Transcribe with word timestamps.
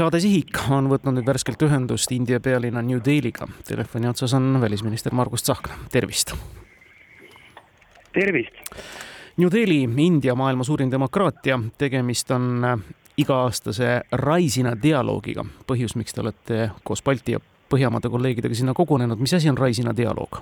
saade 0.00 0.20
Sihik 0.22 0.56
on 0.72 0.86
võtnud 0.88 1.18
nüüd 1.18 1.26
värskelt 1.28 1.60
ühendust 1.66 2.12
India 2.14 2.38
pealinna 2.40 2.80
New 2.84 3.02
Delhi'ga. 3.04 3.44
Telefoni 3.68 4.08
otsas 4.08 4.32
on 4.38 4.54
välisminister 4.62 5.12
Margus 5.12 5.42
Tsahkna, 5.44 5.76
tervist. 5.92 6.32
tervist. 8.12 8.54
New 9.36 9.50
Delhi, 9.52 9.82
India 10.06 10.34
maailma 10.34 10.64
suurim 10.64 10.90
demokraatia, 10.90 11.58
tegemist 11.78 12.30
on 12.30 12.64
iga-aastase 13.20 14.00
Raisina 14.12 14.72
dialoogiga. 14.82 15.44
põhjus, 15.66 15.96
miks 15.96 16.16
te 16.16 16.20
olete 16.20 16.70
koos 16.84 17.02
Balti 17.02 17.36
ja 17.36 17.40
Põhjamaade 17.70 18.08
kolleegidega 18.10 18.54
sinna 18.54 18.72
kogunenud, 18.74 19.18
mis 19.18 19.34
asi 19.34 19.48
on 19.48 19.58
Raisina 19.58 19.92
dialoog? 19.96 20.40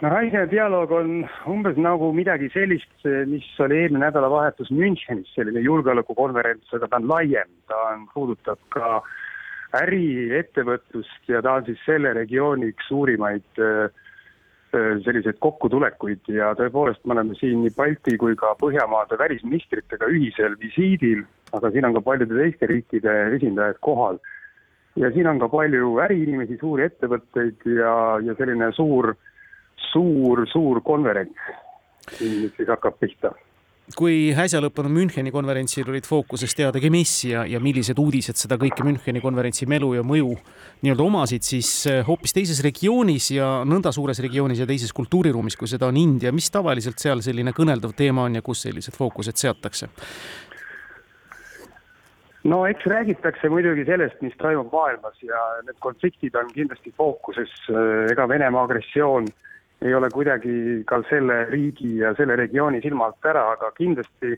No 0.00 0.08
Raisina 0.08 0.46
dialoog 0.46 0.92
on 0.94 1.08
umbes 1.50 1.78
nagu 1.80 2.12
midagi 2.14 2.48
sellist, 2.54 3.06
mis 3.26 3.46
oli 3.64 3.80
eelmine 3.82 4.04
nädalavahetus 4.04 4.70
Münchenis, 4.70 5.30
selline 5.34 5.62
julgeolekukonverents, 5.64 6.70
aga 6.76 6.86
ta 6.86 7.00
on 7.00 7.08
laiem, 7.10 7.50
ta 7.70 7.80
on, 7.92 8.04
puudutab 8.12 8.60
ka 8.74 9.00
äri, 9.80 10.30
ettevõtlust 10.38 11.32
ja 11.32 11.42
ta 11.42 11.58
on 11.58 11.66
siis 11.66 11.82
selle 11.86 12.14
regiooni 12.16 12.70
üks 12.72 12.86
suurimaid 12.88 13.62
selliseid 14.68 15.38
kokkutulekuid 15.40 16.28
ja 16.30 16.52
tõepoolest, 16.54 17.00
me 17.08 17.14
oleme 17.16 17.34
siin 17.38 17.62
nii 17.64 17.72
Balti 17.76 18.18
kui 18.20 18.36
ka 18.36 18.52
Põhjamaade 18.60 19.16
välisministritega 19.18 20.10
ühisel 20.12 20.58
visiidil, 20.60 21.22
aga 21.56 21.70
siin 21.72 21.88
on 21.88 21.96
ka 21.96 22.02
paljude 22.04 22.36
teiste 22.36 22.68
riikide 22.68 23.14
esindajad 23.38 23.80
kohal. 23.80 24.20
ja 24.98 25.10
siin 25.14 25.26
on 25.30 25.38
ka 25.40 25.48
palju 25.48 25.96
äriinimesi, 26.04 26.58
suuri 26.60 26.84
ettevõtteid 26.84 27.64
ja, 27.78 27.94
ja 28.22 28.34
selline 28.36 28.68
suur 28.76 29.12
äh, 29.14 29.24
suur, 29.92 30.46
suur 30.52 30.82
konverents, 30.86 31.52
mis 32.20 32.54
siis 32.56 32.68
hakkab 32.68 32.98
pihta 33.00 33.34
kui 33.96 34.32
äsja 34.36 34.60
lõppenud 34.60 34.92
Müncheni 34.92 35.30
konverentsil 35.32 35.88
olid 35.88 36.06
fookuses 36.08 36.52
teadagi 36.56 36.90
mis 36.92 37.12
ja, 37.28 37.44
ja 37.48 37.60
millised 37.62 37.98
uudised 38.00 38.36
seda 38.36 38.58
kõike 38.60 38.84
Müncheni 38.84 39.22
konverentsi 39.24 39.68
melu 39.70 39.94
ja 39.96 40.04
mõju 40.04 40.34
nii-öelda 40.84 41.06
omasid, 41.06 41.46
siis 41.46 41.70
eh, 41.88 42.02
hoopis 42.06 42.36
teises 42.36 42.60
regioonis 42.64 43.30
ja 43.36 43.48
nõnda 43.68 43.92
suures 43.94 44.20
regioonis 44.24 44.60
ja 44.60 44.68
teises 44.68 44.92
kultuuriruumis, 44.96 45.56
kui 45.56 45.70
seda 45.70 45.88
on 45.88 45.96
India, 46.00 46.32
mis 46.34 46.50
tavaliselt 46.52 47.00
seal 47.00 47.24
selline 47.24 47.54
kõneldav 47.56 47.96
teema 47.96 48.26
on 48.28 48.38
ja 48.38 48.44
kus 48.44 48.66
sellised 48.66 48.96
fookused 48.98 49.40
seatakse? 49.40 49.88
no 52.48 52.62
eks 52.68 52.84
räägitakse 52.88 53.48
muidugi 53.52 53.84
sellest, 53.88 54.20
mis 54.24 54.36
toimub 54.40 54.72
maailmas 54.72 55.16
ja 55.24 55.40
need 55.66 55.80
konfliktid 55.84 56.36
on 56.38 56.48
kindlasti 56.52 56.92
fookuses, 56.96 57.52
ega 58.12 58.28
Venemaa 58.30 58.62
agressioon 58.68 59.26
äh, 59.28 59.48
ei 59.82 59.94
ole 59.94 60.10
kuidagi 60.10 60.84
ka 60.86 61.02
selle 61.08 61.44
riigi 61.50 61.98
ja 62.00 62.14
selle 62.18 62.36
regiooni 62.36 62.80
silma 62.82 63.08
alt 63.08 63.28
ära, 63.30 63.44
aga 63.54 63.70
kindlasti 63.76 64.34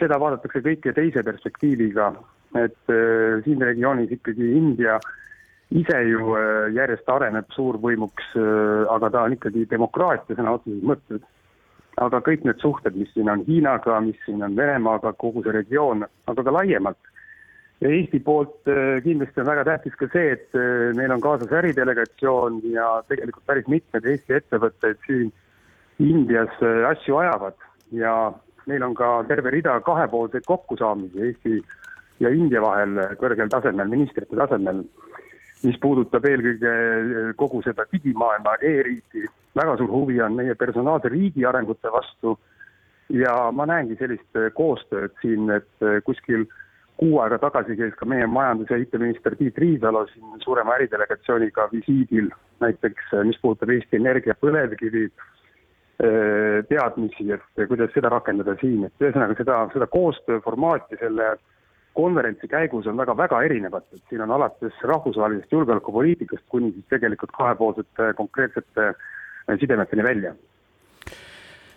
seda 0.00 0.18
vaadatakse 0.20 0.62
kõike 0.64 0.92
teise 0.96 1.22
perspektiiviga, 1.26 2.10
et 2.58 2.92
äh, 2.92 3.38
siin 3.44 3.62
regioonis 3.62 4.12
ikkagi 4.16 4.50
India 4.58 4.98
ise 5.74 6.02
ju 6.08 6.34
äh, 6.38 6.66
järjest 6.74 7.08
areneb 7.10 7.48
suurvõimuks 7.54 8.34
äh,, 8.38 8.84
aga 8.92 9.10
ta 9.10 9.24
on 9.26 9.36
ikkagi 9.38 9.66
demokraatia 9.70 10.38
sõna 10.38 10.56
otseses 10.58 10.82
mõttes. 10.82 11.24
aga 11.96 12.20
kõik 12.20 12.42
need 12.44 12.58
suhted, 12.60 12.96
mis 12.96 13.08
siin 13.14 13.30
on 13.32 13.42
Hiinaga, 13.46 14.00
mis 14.04 14.18
siin 14.26 14.42
on 14.44 14.56
Venemaaga, 14.56 15.14
kogu 15.16 15.42
see 15.42 15.54
regioon, 15.56 16.04
aga 16.28 16.42
ka 16.44 16.52
laiemalt 16.52 17.14
ja 17.80 17.90
Eesti 17.92 18.20
poolt 18.24 18.68
äh, 18.68 19.02
kindlasti 19.04 19.40
on 19.42 19.50
väga 19.50 19.64
tähtis 19.68 19.96
ka 20.00 20.08
see, 20.12 20.32
et 20.36 20.56
äh, 20.56 20.94
meil 20.96 21.12
on 21.12 21.20
kaasas 21.20 21.52
äridelegatsioon 21.60 22.62
ja 22.72 22.88
tegelikult 23.08 23.44
päris 23.46 23.68
mitmed 23.68 24.08
Eesti 24.12 24.38
ettevõtted 24.38 25.02
siin 25.06 25.32
Indias 26.00 26.54
äh, 26.64 26.86
asju 26.88 27.20
ajavad 27.20 27.58
ja 27.92 28.14
meil 28.66 28.82
on 28.82 28.96
ka 28.96 29.10
terve 29.28 29.52
rida 29.52 29.76
kahepoolseid 29.84 30.48
kokkusaamisi 30.48 31.28
Eesti 31.28 31.60
ja 32.24 32.32
India 32.32 32.64
vahel 32.64 32.96
kõrgel 33.20 33.52
tasemel, 33.52 33.92
ministrite 33.92 34.36
tasemel, 34.36 34.80
mis 35.62 35.76
puudutab 35.80 36.24
eelkõige 36.24 36.72
kogu 37.36 37.60
seda 37.64 37.84
digimaailma 37.92 38.56
e-riiki. 38.64 39.28
väga 39.56 39.76
suur 39.76 39.90
huvi 39.92 40.20
on 40.20 40.34
meie 40.36 40.54
personaalse 40.54 41.08
riigi 41.12 41.44
arengute 41.44 41.92
vastu 41.92 42.38
ja 43.12 43.50
ma 43.52 43.66
näengi 43.68 43.96
sellist 44.00 44.40
koostööd 44.54 45.12
siin, 45.20 45.50
et 45.50 46.04
kuskil 46.04 46.48
kuu 47.00 47.18
aega 47.20 47.38
tagasi 47.38 47.76
käis 47.76 47.94
ka 47.98 48.08
meie 48.08 48.26
majandus- 48.26 48.70
ja 48.70 48.78
IT-minister 48.80 49.36
Tiit 49.36 49.58
Riisalo 49.58 50.06
siin 50.12 50.40
suurema 50.44 50.76
äridelegatsiooniga 50.78 51.68
visiidil, 51.72 52.30
näiteks 52.60 53.12
mis 53.24 53.40
puudutab 53.42 53.70
Eesti 53.74 54.00
Energia 54.00 54.34
põlevkivi 54.40 55.04
eh, 55.06 56.64
teadmisi, 56.68 57.28
et 57.36 57.68
kuidas 57.68 57.92
seda 57.94 58.12
rakendada 58.12 58.56
siin, 58.60 58.88
et 58.88 59.04
ühesõnaga 59.04 59.36
seda, 59.36 59.60
seda 59.74 59.90
koostööformaati 59.92 61.00
selle 61.02 61.36
konverentsi 61.96 62.48
käigus 62.48 62.86
on 62.86 62.98
väga-väga 63.00 63.42
erinevat, 63.48 63.86
et 63.92 64.02
siin 64.10 64.24
on 64.24 64.34
alates 64.36 64.82
rahvusvahelisest 64.84 65.52
julgeolekupoliitikast 65.52 66.44
kuni 66.52 66.72
siis 66.72 66.84
tegelikult 66.92 67.32
kahepoolsete 67.36 68.12
konkreetsete 68.18 68.92
sidemeteni 69.60 70.04
välja 70.04 70.34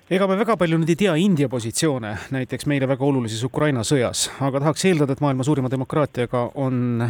ega 0.10 0.26
me 0.26 0.34
väga 0.40 0.56
palju 0.58 0.80
nüüd 0.82 0.90
ei 0.90 0.98
tea 0.98 1.12
India 1.22 1.46
positsioone 1.50 2.16
näiteks 2.34 2.66
meile 2.70 2.88
väga 2.90 3.06
olulises 3.06 3.44
Ukraina 3.46 3.84
sõjas, 3.86 4.24
aga 4.42 4.64
tahaks 4.64 4.88
eeldada, 4.90 5.14
et 5.14 5.22
maailma 5.22 5.46
suurima 5.46 5.70
demokraatiaga 5.70 6.48
on 6.64 7.04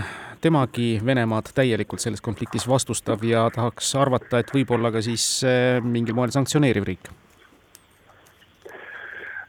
temagi 0.43 0.89
Venemaad 1.07 1.53
täielikult 1.55 2.03
selles 2.03 2.19
konfliktis 2.19 2.67
vastustav 2.67 3.23
ja 3.23 3.45
tahaks 3.55 3.93
arvata, 3.95 4.41
et 4.43 4.51
võib-olla 4.51 4.91
ka 4.91 5.03
siis 5.05 5.29
eh, 5.47 5.79
mingil 5.79 6.17
moel 6.17 6.35
sanktsioneeriv 6.35 6.89
riik. 6.91 7.07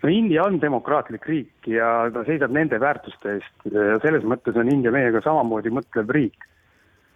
No 0.05 0.15
India 0.15 0.47
on 0.47 0.63
demokraatlik 0.63 1.27
riik 1.27 1.73
ja 1.75 2.07
ta 2.15 2.23
seisab 2.31 2.55
nende 2.55 2.79
väärtuste 2.81 3.35
eest. 3.35 3.53
Ja 3.67 3.99
selles 4.07 4.23
mõttes 4.25 4.57
on 4.57 4.71
India 4.71 4.95
meiega 4.95 5.21
samamoodi 5.27 5.75
mõtlev 5.75 6.15
riik. 6.15 6.47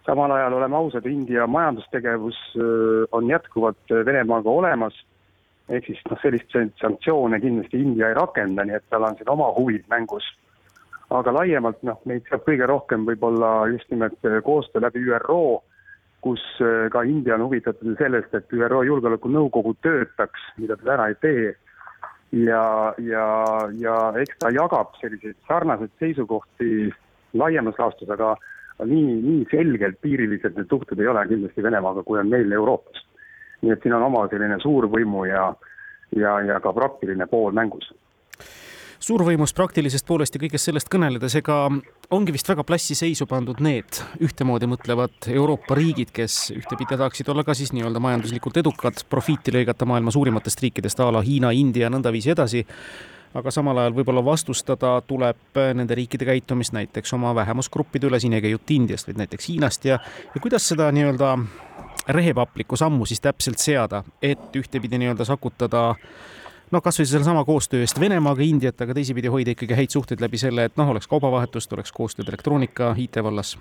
samal 0.05 0.29
ajal 0.35 0.53
oleme 0.53 0.75
ausad, 0.75 1.07
India 1.07 1.47
majandustegevus 1.47 2.37
eh, 2.59 3.03
on 3.15 3.31
jätkuvalt 3.31 3.99
Venemaaga 4.05 4.51
olemas 4.51 5.05
ehk 5.69 5.87
siis 5.89 6.01
noh, 6.09 6.19
selliseid 6.21 6.73
sanktsioone 6.81 7.39
kindlasti 7.41 7.81
India 7.81 8.09
ei 8.11 8.17
rakenda, 8.17 8.65
nii 8.65 8.77
et 8.77 8.85
tal 8.89 9.05
on 9.07 9.17
siin 9.17 9.31
oma 9.33 9.51
huvid 9.57 9.85
mängus. 9.91 10.27
aga 11.15 11.31
laiemalt 11.33 11.83
noh, 11.85 11.99
meid 12.09 12.25
saab 12.29 12.41
kõige 12.47 12.65
rohkem 12.69 13.03
võib-olla 13.05 13.67
just 13.69 13.89
nimelt 13.93 14.25
äh, 14.25 14.39
koostöö 14.43 14.81
läbi 14.81 15.03
ÜRO, 15.05 15.61
kus 16.25 16.41
äh, 16.61 16.87
ka 16.91 17.03
India 17.05 17.35
on 17.35 17.45
huvitatud 17.45 17.97
sellest, 17.97 18.33
et 18.33 18.53
ÜRO 18.53 18.81
Julgeolekunõukogu 18.87 19.75
töötaks, 19.85 20.47
mida 20.57 20.77
ta 20.77 20.91
täna 20.91 21.07
ei 21.11 21.19
tee. 21.21 21.53
ja, 22.31 22.93
ja, 22.97 23.25
ja 23.79 23.95
eks 24.19 24.41
ta 24.41 24.49
jagab 24.51 24.97
selliseid 24.99 25.37
sarnaseid 25.47 25.93
seisukohti 25.99 26.89
laiemas 27.33 27.77
laastus, 27.79 28.09
aga 28.09 28.33
nii, 28.83 29.21
nii 29.21 29.45
selgelt 29.51 30.01
piirilised 30.01 30.57
need 30.57 30.69
suhted 30.69 30.99
ei 30.99 31.07
ole 31.07 31.27
kindlasti 31.29 31.63
Venemaaga, 31.63 32.03
kui 32.03 32.19
on 32.19 32.33
meil 32.33 32.51
Euroopas 32.51 33.05
nii 33.61 33.73
et 33.75 33.83
siin 33.83 33.95
on 33.97 34.07
oma 34.09 34.25
selline 34.31 34.59
suurvõimu 34.63 35.25
ja, 35.29 35.49
ja, 36.15 36.39
ja 36.51 36.59
ka 36.63 36.73
praktiline 36.73 37.27
pool 37.31 37.55
mängus. 37.55 37.91
Suurvõimust, 39.05 39.53
praktilisest 39.53 40.05
poolest 40.07 40.33
ja 40.33 40.39
kõigest 40.41 40.69
sellest 40.69 40.87
kõneledes, 40.89 41.35
ega 41.37 41.67
ongi 42.15 42.33
vist 42.33 42.47
väga 42.49 42.63
plassi 42.65 42.95
seisu 42.97 43.27
pandud 43.29 43.59
need 43.61 43.99
ühtemoodi 44.23 44.69
mõtlevad 44.71 45.27
Euroopa 45.29 45.75
riigid, 45.77 46.13
kes 46.15 46.37
ühtepidi 46.55 46.95
tahaksid 46.95 47.29
olla 47.29 47.43
ka 47.45 47.53
siis 47.53 47.73
nii-öelda 47.75 48.01
majanduslikult 48.01 48.57
edukad, 48.63 49.03
profiiti 49.11 49.53
lõigata 49.53 49.85
maailma 49.85 50.13
suurimatest 50.15 50.63
riikidest 50.63 51.03
a 51.03 51.11
la 51.11 51.21
Hiina, 51.25 51.51
India, 51.53 51.91
nõndaviisi 51.91 52.31
edasi. 52.33 52.63
Aga 53.35 53.51
samal 53.51 53.77
ajal 53.83 53.97
võib-olla 53.97 54.23
vastustada 54.23 54.95
tuleb 55.03 55.59
nende 55.75 55.95
riikide 55.99 56.25
käitumist 56.25 56.73
näiteks 56.73 57.13
oma 57.17 57.33
vähemusgruppide 57.35 58.07
üle, 58.07 58.19
siin 58.23 58.33
ei 58.33 58.41
käi 58.45 58.55
jutt 58.55 58.71
Indiast, 58.71 59.09
vaid 59.11 59.19
näiteks 59.19 59.49
Hiinast 59.51 59.85
ja, 59.85 59.99
ja 60.31 60.41
kuidas 60.41 60.65
seda 60.71 60.87
nii-öelda 60.95 61.35
rehepaplikku 62.07 62.77
sammu 62.77 63.05
siis 63.05 63.21
täpselt 63.21 63.61
seada, 63.61 64.03
et 64.21 64.55
ühtepidi 64.55 64.99
nii-öelda 65.01 65.25
sakutada 65.25 65.93
noh, 66.71 66.81
kasvõi 66.83 67.05
sellesama 67.09 67.45
koostöö 67.45 67.85
eest 67.85 67.99
Venemaaga, 68.01 68.43
Indiat, 68.45 68.81
aga 68.81 68.97
teisipidi 68.97 69.31
hoida 69.31 69.55
ikkagi 69.55 69.77
häid 69.77 69.93
suhteid 69.93 70.21
läbi 70.23 70.41
selle, 70.41 70.67
et 70.69 70.77
noh, 70.77 70.91
oleks 70.93 71.09
kaubavahetust, 71.11 71.73
oleks 71.73 71.93
koostööd 71.95 72.29
elektroonika, 72.31 72.93
IT 72.97 73.21
vallas. 73.23 73.55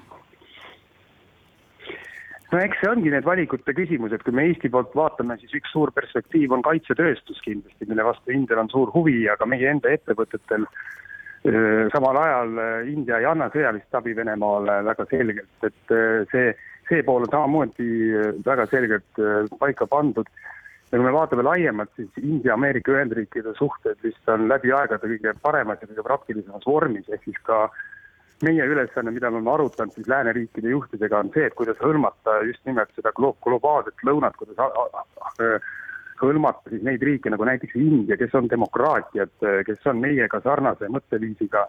No 2.52 2.60
eks 2.62 2.78
see 2.78 2.90
ongi 2.90 3.10
need 3.10 3.24
valikute 3.26 3.74
küsimus, 3.74 4.12
et 4.14 4.22
kui 4.22 4.34
me 4.34 4.44
Eesti 4.46 4.68
poolt 4.70 4.92
vaatame, 4.94 5.34
siis 5.40 5.56
üks 5.58 5.72
suur 5.74 5.90
perspektiiv 5.94 6.52
on 6.54 6.62
kaitsetööstus 6.62 7.40
kindlasti, 7.42 7.88
mille 7.90 8.04
vastu 8.06 8.30
Indial 8.30 8.62
on 8.62 8.70
suur 8.70 8.92
huvi, 8.94 9.24
aga 9.32 9.48
meie 9.48 9.72
enda 9.72 9.90
ettevõtetel 9.90 10.68
samal 11.92 12.16
ajal 12.16 12.60
India 12.88 13.18
ei 13.20 13.26
anna 13.28 13.50
sõjalist 13.52 13.98
abi 13.98 14.14
Venemaale 14.16 14.78
väga 14.86 15.04
selgelt, 15.10 15.66
et 15.66 15.96
see 16.30 16.54
see 16.88 17.02
pool 17.06 17.24
on 17.24 17.30
samamoodi 17.32 17.88
äh, 18.14 18.32
väga 18.46 18.66
selgelt 18.70 19.20
äh, 19.20 19.46
paika 19.58 19.86
pandud. 19.86 20.28
ja 20.92 20.98
kui 20.98 21.06
me 21.06 21.12
vaatame 21.12 21.42
laiemalt, 21.42 21.90
siis 21.96 22.10
India-Ameerika 22.22 22.92
Ühendriikide 22.92 23.54
suhted 23.58 23.98
vist 24.04 24.28
on 24.30 24.46
läbi 24.48 24.70
aegade 24.72 25.08
kõige 25.10 25.32
paremas 25.42 25.80
ja 25.82 25.88
kõige 25.90 26.04
praktilisemas 26.06 26.66
vormis, 26.66 27.08
ehk 27.08 27.24
siis 27.24 27.40
ka 27.48 27.64
meie 28.46 28.66
ülesanne, 28.68 29.10
mida 29.10 29.30
me 29.30 29.40
oleme 29.40 29.50
arutanud 29.54 29.96
siis 29.96 30.06
lääneriikide 30.10 30.70
juhtidega, 30.70 31.18
on 31.24 31.32
see, 31.34 31.48
et 31.48 31.56
kuidas 31.58 31.80
hõlmata 31.82 32.36
just 32.46 32.62
nimelt 32.68 32.92
seda 32.94 33.10
glo-, 33.16 33.34
globaalset 33.42 34.06
lõunat, 34.06 34.36
kuidas 34.38 34.60
hõlmata 36.20 36.70
siis 36.70 36.84
neid 36.86 37.02
riike 37.02 37.32
nagu 37.32 37.48
näiteks 37.48 37.74
India, 37.80 38.20
kes 38.20 38.36
on 38.38 38.46
demokraatiad, 38.52 39.34
kes 39.66 39.90
on 39.90 39.98
meiega 40.04 40.38
sarnase 40.44 40.92
mõtteviisiga 40.92 41.66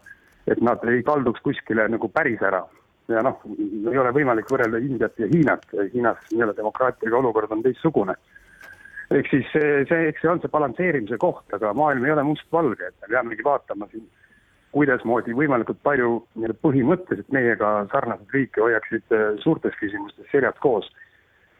et 0.48 0.62
nad 0.62 0.84
ei 0.90 1.04
kalduks 1.06 1.42
kuskile 1.46 1.88
nagu 1.90 2.10
päris 2.14 2.42
ära. 2.46 2.64
Ja 3.08 3.22
noh, 3.26 3.42
ei 3.92 3.98
ole 4.02 4.12
võimalik 4.16 4.50
võrrelda 4.52 4.82
Indiat 4.82 5.20
ja 5.22 5.30
Hiinat, 5.30 5.66
Hiinas 5.94 6.22
nii-öelda 6.32 6.58
demokraatiaga 6.58 7.18
olukord 7.20 7.52
on 7.54 7.64
teistsugune. 7.66 8.16
ehk 9.14 9.28
siis 9.30 9.46
see, 9.54 9.86
see, 9.90 10.08
eks 10.10 10.24
see 10.24 10.30
on 10.32 10.40
see 10.42 10.50
balansseerimise 10.50 11.18
koht, 11.22 11.46
aga 11.54 11.74
maailm 11.78 12.06
ei 12.06 12.14
ole 12.16 12.24
mustvalge, 12.26 12.88
et 12.88 12.96
me 13.02 13.12
peamegi 13.14 13.46
vaatama 13.46 13.88
siin, 13.92 14.08
kuidasmoodi 14.74 15.36
võimalikult 15.38 15.78
palju 15.86 16.16
nii-öelda 16.36 16.58
põhimõtteliselt 16.66 17.32
meiega 17.32 17.74
sarnaseid 17.94 18.34
riike 18.34 18.64
hoiaksid 18.64 19.14
äh, 19.16 19.28
suurtes 19.44 19.78
küsimustes 19.80 20.32
seljad 20.32 20.58
koos. 20.60 20.90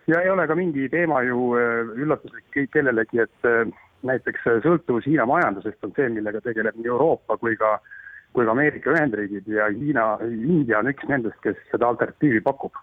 ja 0.08 0.22
ei 0.22 0.30
ole 0.30 0.48
ka 0.48 0.56
mingi 0.56 0.90
teema 0.90 1.22
ju 1.24 1.54
äh, 1.60 1.94
üllatuslik 2.02 2.72
kellelegi, 2.74 3.22
et 3.22 3.52
äh, 3.52 3.70
näiteks 4.04 4.50
sõltuvus 4.66 5.06
Hiina 5.06 5.26
majandusest 5.30 5.86
on 5.86 5.94
see, 5.96 6.10
millega 6.10 6.42
tegeleb 6.42 6.76
nii 6.76 6.92
Euroopa 6.92 7.38
kui 7.38 7.56
ka 7.62 7.78
äh, 7.78 8.05
kui 8.36 8.46
ka 8.46 8.52
Ameerika 8.52 8.92
Ühendriigid 8.92 9.48
ja 9.48 9.70
Hiina, 9.72 10.10
India 10.28 10.82
on 10.82 10.92
üks 10.92 11.08
nendest, 11.10 11.40
kes 11.44 11.58
seda 11.72 11.88
alternatiivi 11.94 12.44
pakub. 12.44 12.76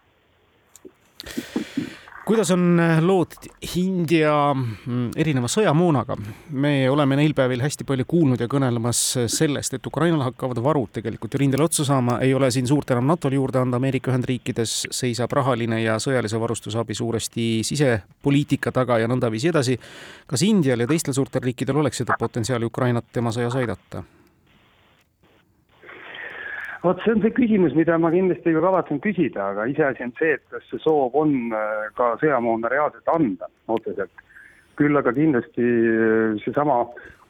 kuidas 2.22 2.50
on 2.54 2.80
äh, 2.80 3.00
lood 3.02 3.34
India 3.76 4.32
mm, 4.54 5.10
erineva 5.18 5.50
sõjamoonaga? 5.50 6.16
me 6.50 6.88
oleme 6.90 7.18
neil 7.18 7.34
päevil 7.34 7.60
hästi 7.62 7.84
palju 7.84 8.06
kuulnud 8.08 8.40
ja 8.40 8.48
kõnelemas 8.48 9.02
sellest, 9.26 9.74
et 9.74 9.86
Ukrainal 9.86 10.22
hakkavad 10.24 10.62
varud 10.62 10.94
tegelikult 10.94 11.34
ju 11.34 11.42
rindel 11.42 11.66
otsa 11.66 11.84
saama, 11.84 12.20
ei 12.24 12.32
ole 12.34 12.50
siin 12.50 12.66
suurt 12.70 12.94
enam 12.94 13.10
NATO-le 13.10 13.36
juurde 13.36 13.60
anda, 13.60 13.76
Ameerika 13.82 14.14
Ühendriikides 14.14 14.86
seisab 14.90 15.36
rahaline 15.36 15.82
ja 15.82 15.98
sõjalise 16.00 16.40
varustusabi 16.40 16.94
suuresti 16.94 17.46
sisepoliitika 17.66 18.72
taga 18.72 19.02
ja 19.02 19.10
nõndaviisi 19.10 19.52
edasi. 19.52 19.78
kas 20.26 20.48
Indial 20.48 20.80
ja 20.80 20.88
teistel 20.88 21.14
suurtel 21.14 21.44
riikidel 21.44 21.84
oleks 21.84 22.04
seda 22.04 22.16
potentsiaali 22.18 22.70
Ukrainat 22.72 23.12
tema 23.12 23.34
sõjas 23.34 23.60
aidata? 23.60 24.06
Vot 26.82 26.98
see 27.04 27.14
on 27.14 27.22
see 27.22 27.30
küsimus, 27.36 27.76
mida 27.78 27.96
ma 27.98 28.10
kindlasti 28.10 28.50
ju 28.50 28.62
kavatsen 28.62 28.98
küsida, 29.04 29.52
aga 29.52 29.68
iseasi 29.70 30.02
on 30.06 30.12
see, 30.18 30.34
et 30.34 30.42
kas 30.50 30.64
see 30.70 30.82
soov 30.82 31.14
on 31.18 31.54
äh, 31.54 31.86
ka 31.98 32.12
sõjamoona 32.22 32.70
reaalselt 32.72 33.12
anda 33.14 33.50
otseselt. 33.70 34.28
küll 34.80 34.96
aga 34.96 35.12
kindlasti 35.12 35.62
äh, 35.62 36.40
seesama 36.42 36.80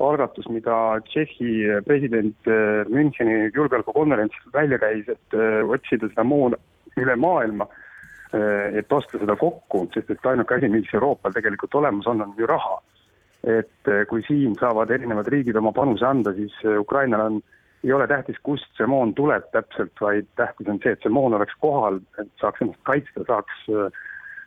algatus, 0.00 0.48
mida 0.48 0.76
Tšehhi 1.04 1.82
president 1.84 2.48
äh, 2.48 2.88
Müncheni 2.88 3.50
julgeolekukonverentsil 3.52 4.54
välja 4.54 4.78
käis, 4.80 5.08
et 5.08 5.36
otsida 5.68 6.08
seda 6.08 6.24
moona 6.24 6.56
üle 6.96 7.16
maailma, 7.16 7.66
et 8.32 8.92
osta 8.92 9.18
seda 9.20 9.34
kokku, 9.36 9.86
sest 9.92 10.10
et 10.12 10.26
ainuke 10.28 10.56
asi, 10.56 10.68
mis 10.72 10.88
Euroopal 10.92 11.32
tegelikult 11.32 11.74
olemas 11.76 12.06
on, 12.08 12.20
on 12.24 12.32
ju 12.36 12.48
raha. 12.48 12.78
et 13.42 13.88
kui 14.08 14.22
siin 14.22 14.54
saavad 14.60 14.90
erinevad 14.94 15.26
riigid 15.28 15.56
oma 15.58 15.72
panuse 15.74 16.04
anda, 16.06 16.32
siis 16.36 16.52
Ukrainal 16.78 17.24
on 17.26 17.40
ei 17.84 17.92
ole 17.92 18.06
tähtis, 18.06 18.38
kust 18.46 18.68
see 18.78 18.86
moon 18.86 19.14
tuleb 19.18 19.48
täpselt, 19.54 19.92
vaid 20.00 20.28
tähtis 20.38 20.68
on 20.70 20.78
see, 20.82 20.92
et 20.94 21.02
see 21.02 21.12
moon 21.12 21.34
oleks 21.34 21.54
kohal, 21.64 21.98
et 22.22 22.30
saaks 22.40 22.62
ennast 22.62 22.82
kaitsta, 22.88 23.24
saaks, 23.26 23.64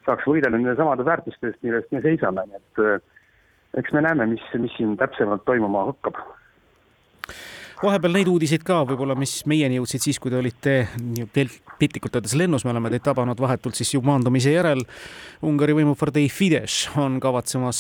saaks 0.06 0.30
võidelda 0.30 0.56
nende 0.58 0.78
samade 0.80 1.06
väärtuste 1.08 1.52
eest, 1.52 1.60
mille 1.64 1.82
eest 1.82 1.92
me 1.92 2.02
seisame, 2.06 2.46
nii 2.48 2.62
et 2.62 3.82
eks 3.82 3.92
me 3.96 4.06
näeme, 4.06 4.30
mis, 4.32 4.46
mis 4.62 4.74
siin 4.78 4.96
täpsemalt 5.00 5.44
toimuma 5.46 5.90
hakkab 5.92 6.22
vahepeal 7.84 8.16
neid 8.16 8.30
uudiseid 8.32 8.64
ka 8.66 8.82
võib-olla, 8.88 9.16
mis 9.20 9.42
meieni 9.50 9.80
jõudsid 9.80 10.06
siis, 10.06 10.20
kui 10.22 10.32
te 10.32 10.40
olite 10.40 10.76
piltlikult 11.80 12.18
öeldes 12.18 12.36
lennus, 12.40 12.66
me 12.66 12.74
oleme 12.74 12.92
teid 12.94 13.06
tabanud 13.06 13.40
vahetult 13.42 13.78
siis 13.78 13.94
ju 13.96 14.02
maandumise 14.06 14.54
järel. 14.54 14.84
Ungari 15.46 15.76
võimupartei 15.78 16.30
Fidesz 16.32 16.90
on 17.02 17.20
kavatsemas 17.24 17.80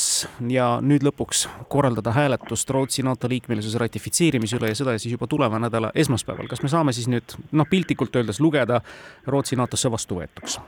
ja 0.52 0.76
nüüd 0.84 1.06
lõpuks 1.08 1.46
korraldada 1.72 2.14
hääletust 2.16 2.70
Rootsi 2.76 3.06
NATO 3.08 3.30
liikmelisuse 3.32 3.82
ratifitseerimise 3.82 4.60
üle 4.60 4.74
ja 4.74 4.80
seda 4.80 4.98
siis 5.00 5.16
juba 5.16 5.30
tuleva 5.32 5.60
nädala 5.62 5.94
esmaspäeval. 5.96 6.50
kas 6.52 6.64
me 6.64 6.72
saame 6.72 6.94
siis 6.94 7.10
nüüd 7.12 7.38
noh, 7.52 7.70
piltlikult 7.70 8.16
öeldes 8.16 8.42
lugeda 8.44 8.82
Rootsi 9.28 9.56
NATO-sse 9.60 9.92
vastuvõetuks? 9.92 10.60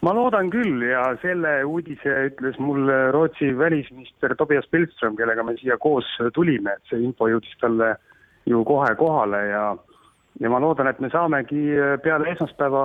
Ma 0.00 0.12
loodan 0.16 0.48
küll 0.52 0.80
ja 0.88 1.02
selle 1.20 1.60
uudise 1.68 2.14
ütles 2.30 2.56
mulle 2.62 3.10
Rootsi 3.12 3.52
välisminister 3.58 4.34
Tobias 4.36 4.68
Billström, 4.72 5.16
kellega 5.16 5.44
me 5.44 5.56
siia 5.60 5.76
koos 5.80 6.08
tulime, 6.34 6.76
et 6.76 6.92
see 6.92 7.02
info 7.04 7.28
jõudis 7.28 7.52
talle 7.60 7.92
ju 8.48 8.64
kohe 8.64 8.94
kohale 8.96 9.42
ja 9.50 9.64
ja 10.40 10.48
ma 10.48 10.60
loodan, 10.62 10.88
et 10.88 11.00
me 11.04 11.10
saamegi 11.12 11.74
peale 12.04 12.30
esmaspäeva 12.32 12.84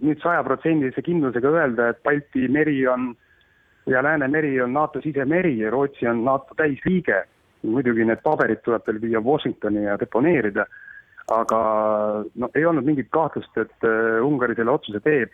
nüüd 0.00 0.18
sajaprotsendilise 0.24 1.04
kindlusega 1.06 1.52
öelda, 1.54 1.90
et 1.92 2.02
Balti 2.02 2.48
meri 2.50 2.80
on 2.90 3.12
ja 3.86 4.02
Läänemeri 4.02 4.56
on 4.64 4.72
NATO 4.74 5.00
sisemeri 5.04 5.58
ja 5.60 5.70
Rootsi 5.70 6.08
on 6.10 6.24
NATO 6.24 6.58
täisliige. 6.58 7.24
muidugi 7.66 8.04
need 8.04 8.20
paberid 8.22 8.60
tuleb 8.62 8.84
veel 8.86 8.98
viia 9.02 9.20
Washingtoni 9.20 9.80
ja 9.84 9.96
deponeerida, 9.98 10.66
aga 11.34 11.60
no 12.34 12.48
ei 12.54 12.64
olnud 12.64 12.84
mingit 12.86 13.08
kahtlust, 13.10 13.58
et 13.58 13.86
Ungari 14.22 14.54
selle 14.54 14.70
otsuse 14.70 15.00
teeb 15.02 15.32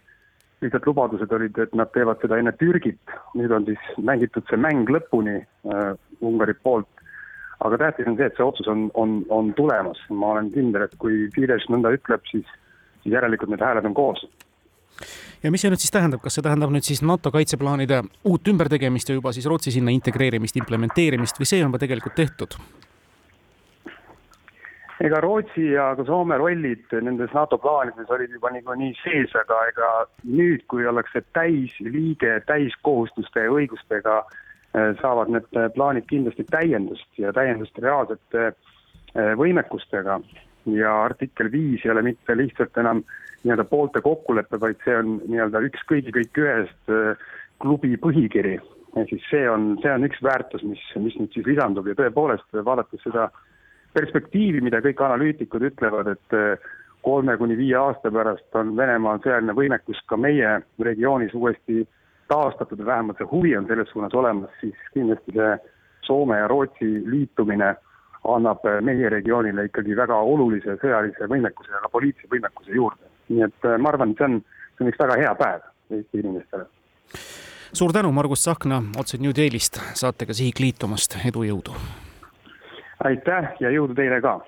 lihtsalt 0.62 0.86
lubadused 0.86 1.32
olid, 1.32 1.58
et 1.58 1.74
nad 1.78 1.90
teevad 1.94 2.20
seda 2.22 2.38
enne 2.40 2.52
Türgit, 2.58 3.14
nüüd 3.38 3.52
on 3.54 3.66
siis 3.68 3.82
mängitud 3.98 4.46
see 4.48 4.60
mäng 4.60 4.88
lõpuni 4.90 5.40
äh, 5.42 5.92
Ungari 6.22 6.54
poolt, 6.62 6.88
aga 7.62 7.78
tähtis 7.80 8.08
on 8.10 8.18
see, 8.18 8.28
et 8.30 8.38
see 8.38 8.46
otsus 8.46 8.70
on, 8.70 8.88
on, 8.98 9.20
on 9.34 9.52
tulemas, 9.58 10.00
ma 10.10 10.34
olen 10.36 10.52
kindel, 10.54 10.86
et 10.86 10.94
kui 11.02 11.26
Fidesz 11.34 11.68
nõnda 11.72 11.92
ütleb, 11.96 12.24
siis, 12.30 12.46
siis 13.02 13.16
järelikult 13.16 13.52
need 13.52 13.64
hääled 13.64 13.88
on 13.90 13.96
koos. 13.98 14.24
Ja 15.42 15.50
mis 15.50 15.64
see 15.64 15.72
nüüd 15.72 15.82
siis 15.82 15.90
tähendab, 15.94 16.22
kas 16.22 16.38
see 16.38 16.44
tähendab 16.46 16.70
nüüd 16.70 16.86
siis 16.86 17.02
NATO 17.02 17.32
kaitseplaanide 17.34 18.04
uut 18.30 18.48
ümbertegemist 18.52 19.10
ja 19.10 19.18
juba 19.18 19.32
siis 19.34 19.48
Rootsi 19.50 19.74
sinna 19.74 19.90
integreerimist, 19.94 20.58
implementeerimist 20.60 21.40
või 21.40 21.50
see 21.50 21.62
on 21.62 21.72
juba 21.72 21.82
tegelikult 21.82 22.14
tehtud? 22.18 22.58
Ega 25.00 25.20
Rootsi 25.20 25.70
ja 25.72 25.92
ka 25.96 26.04
Soome 26.04 26.36
rollid 26.38 26.92
nendes 27.04 27.32
NATO 27.34 27.58
plaanides 27.58 28.10
olid 28.12 28.32
juba 28.34 28.50
niikuinii 28.52 28.92
sees, 29.00 29.32
aga 29.38 29.60
ega 29.70 29.90
nüüd, 30.28 30.64
kui 30.70 30.86
ollakse 30.86 31.24
täisliige, 31.36 32.40
täiskohustuste 32.46 33.46
ja 33.46 33.52
õigustega, 33.54 34.18
eh, 34.74 34.92
saavad 35.00 35.32
need 35.32 35.48
plaanid 35.76 36.08
kindlasti 36.10 36.44
täiendust 36.50 37.08
ja 37.18 37.32
täiendust 37.32 37.78
reaalsete 37.78 38.48
eh, 38.52 39.34
võimekustega. 39.38 40.20
ja 40.70 40.90
artikkel 41.02 41.48
viis 41.50 41.82
ei 41.82 41.90
ole 41.90 42.04
mitte 42.06 42.36
lihtsalt 42.38 42.76
enam 42.78 43.00
nii-öelda 43.42 43.64
poolte 43.66 44.00
kokkulepe, 44.00 44.60
vaid 44.60 44.78
see 44.84 44.94
on 44.94 45.16
nii-öelda 45.26 45.58
üks 45.66 45.82
kõigi 45.90 46.14
kõik 46.14 46.38
ühest 46.38 46.92
eh, 46.92 47.24
klubi 47.58 47.96
põhikiri. 47.96 48.60
ehk 48.96 49.08
siis 49.08 49.24
see 49.30 49.48
on, 49.50 49.78
see 49.82 49.90
on 49.90 50.04
üks 50.06 50.22
väärtus, 50.22 50.62
mis, 50.62 50.84
mis 51.00 51.16
nüüd 51.18 51.32
siis 51.34 51.46
lisandub 51.46 51.88
ja 51.88 51.96
tõepoolest, 51.98 52.46
vaadates 52.62 53.02
seda 53.02 53.24
äh, 53.24 53.40
perspektiivi, 53.94 54.60
mida 54.64 54.80
kõik 54.84 55.00
analüütikud 55.04 55.66
ütlevad, 55.70 56.12
et 56.14 56.36
eh, 56.36 56.70
kolme 57.04 57.36
kuni 57.36 57.56
viie 57.58 57.76
aasta 57.78 58.12
pärast 58.14 58.58
on 58.58 58.74
Venemaa 58.76 59.18
sõjaline 59.24 59.54
võimekus 59.58 60.00
ka 60.08 60.16
meie 60.16 60.58
regioonis 60.80 61.34
uuesti 61.34 61.86
taastatud 62.30 62.80
ja 62.80 62.86
vähemalt 62.86 63.20
see 63.20 63.30
huvi 63.30 63.56
on 63.58 63.66
selles 63.68 63.90
suunas 63.92 64.14
olemas, 64.14 64.52
siis 64.60 64.76
kindlasti 64.94 65.36
see 65.36 65.54
Soome 66.02 66.38
ja 66.38 66.48
Rootsi 66.50 66.88
liitumine 67.06 67.74
annab 68.26 68.64
meie 68.82 69.08
regioonile 69.10 69.68
ikkagi 69.68 69.96
väga 69.98 70.16
olulise 70.16 70.76
sõjalise 70.80 71.28
võimekuse 71.30 71.70
ja 71.74 71.82
ka 71.82 71.90
poliitilise 71.92 72.30
võimekuse 72.30 72.74
juurde. 72.74 73.10
nii 73.28 73.44
et 73.48 73.68
eh, 73.68 73.78
ma 73.78 73.92
arvan, 73.92 74.12
et 74.12 74.22
see 74.22 74.30
on, 74.30 74.38
see 74.76 74.86
on 74.86 74.92
üks 74.92 75.02
väga 75.02 75.18
hea 75.24 75.34
päev 75.38 75.68
Eesti 75.92 76.22
inimestele. 76.22 76.64
suur 77.72 77.92
tänu, 77.92 78.12
Margus 78.12 78.46
Tsahkna, 78.46 78.82
otse 78.98 79.18
New 79.18 79.34
Delhist 79.36 79.80
saatega 79.94 80.34
Sihik 80.34 80.62
liitumast, 80.64 81.18
edu, 81.28 81.44
jõudu! 81.48 81.76
Aitäh 83.04 83.54
ja 83.60 83.70
jõudu 83.70 83.94
teile 83.98 84.20
ka! 84.20 84.40